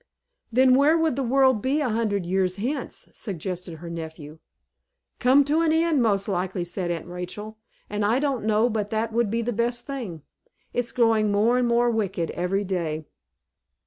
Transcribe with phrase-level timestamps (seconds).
[0.51, 4.39] "Then where would the world be a hundred years hence?" suggested her nephew.
[5.19, 9.13] "Come to an end, most likely," said Aunt Rachel; "and I don't know but that
[9.13, 10.23] would be the best thing.
[10.73, 13.05] It's growing more and more wicked every day."